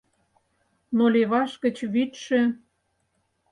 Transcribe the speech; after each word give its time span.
Но 0.97 1.05
леваш 1.13 1.51
гыч 1.63 1.77
вӱдшӧ 1.93 2.41